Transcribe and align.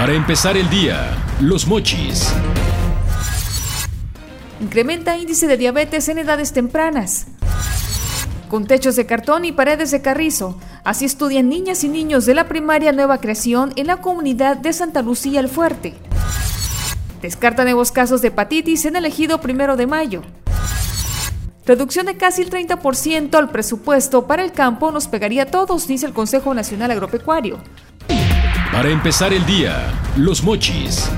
Para 0.00 0.14
empezar 0.14 0.56
el 0.56 0.70
día, 0.70 1.14
los 1.42 1.66
mochis. 1.66 2.32
Incrementa 4.58 5.18
índice 5.18 5.46
de 5.46 5.58
diabetes 5.58 6.08
en 6.08 6.16
edades 6.16 6.54
tempranas. 6.54 7.26
Con 8.48 8.66
techos 8.66 8.96
de 8.96 9.04
cartón 9.04 9.44
y 9.44 9.52
paredes 9.52 9.90
de 9.90 10.00
carrizo, 10.00 10.58
así 10.84 11.04
estudian 11.04 11.50
niñas 11.50 11.84
y 11.84 11.90
niños 11.90 12.24
de 12.24 12.32
la 12.32 12.48
primaria 12.48 12.92
Nueva 12.92 13.18
Creación 13.18 13.74
en 13.76 13.88
la 13.88 13.98
comunidad 13.98 14.56
de 14.56 14.72
Santa 14.72 15.02
Lucía 15.02 15.38
el 15.38 15.50
Fuerte. 15.50 15.92
Descarta 17.20 17.64
nuevos 17.64 17.92
casos 17.92 18.22
de 18.22 18.28
hepatitis 18.28 18.86
en 18.86 18.96
el 18.96 19.04
ejido 19.04 19.42
primero 19.42 19.76
de 19.76 19.86
mayo. 19.86 20.22
Reducción 21.66 22.06
de 22.06 22.16
casi 22.16 22.40
el 22.40 22.48
30% 22.48 23.34
al 23.34 23.50
presupuesto 23.50 24.26
para 24.26 24.44
el 24.44 24.52
campo 24.52 24.92
nos 24.92 25.08
pegaría 25.08 25.42
a 25.42 25.46
todos, 25.46 25.86
dice 25.86 26.06
el 26.06 26.14
Consejo 26.14 26.54
Nacional 26.54 26.90
Agropecuario. 26.90 27.58
Para 28.72 28.88
empezar 28.88 29.32
el 29.32 29.44
día, 29.46 29.92
los 30.16 30.44
mochis. 30.44 31.10